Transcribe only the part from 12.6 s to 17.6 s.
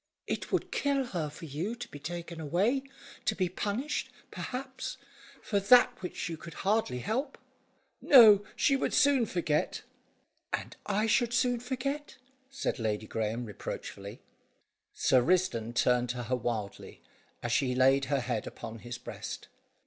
Lady Graeme reproachfully. Sir Risdon turned to her wildly, as